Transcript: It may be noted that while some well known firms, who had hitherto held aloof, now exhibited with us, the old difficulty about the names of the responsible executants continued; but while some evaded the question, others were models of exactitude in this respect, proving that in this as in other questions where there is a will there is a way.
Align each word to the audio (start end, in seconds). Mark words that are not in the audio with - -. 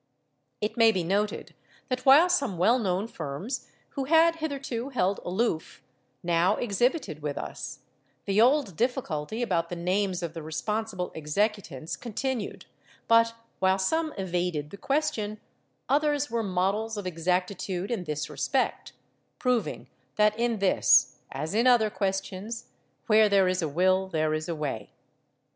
It 0.61 0.77
may 0.77 0.91
be 0.91 1.03
noted 1.03 1.53
that 1.87 2.07
while 2.07 2.27
some 2.27 2.57
well 2.57 2.79
known 2.79 3.07
firms, 3.07 3.67
who 3.89 4.05
had 4.05 4.37
hitherto 4.37 4.89
held 4.89 5.19
aloof, 5.23 5.83
now 6.23 6.55
exhibited 6.55 7.21
with 7.21 7.37
us, 7.37 7.81
the 8.25 8.41
old 8.41 8.75
difficulty 8.75 9.43
about 9.43 9.69
the 9.69 9.75
names 9.75 10.23
of 10.23 10.33
the 10.33 10.41
responsible 10.41 11.11
executants 11.13 11.95
continued; 11.95 12.65
but 13.07 13.35
while 13.59 13.77
some 13.77 14.11
evaded 14.17 14.71
the 14.71 14.77
question, 14.77 15.39
others 15.87 16.31
were 16.31 16.41
models 16.41 16.97
of 16.97 17.05
exactitude 17.05 17.91
in 17.91 18.05
this 18.05 18.27
respect, 18.27 18.93
proving 19.37 19.87
that 20.15 20.35
in 20.35 20.57
this 20.57 21.17
as 21.31 21.53
in 21.53 21.67
other 21.67 21.91
questions 21.91 22.69
where 23.05 23.29
there 23.29 23.47
is 23.47 23.61
a 23.61 23.69
will 23.69 24.07
there 24.07 24.33
is 24.33 24.49
a 24.49 24.55
way. 24.55 24.89